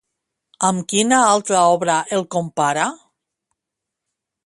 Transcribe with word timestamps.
Amb 0.69 0.87
quina 0.93 1.19
altra 1.35 1.61
obra 1.75 1.99
el 2.19 2.27
compara? 2.39 2.91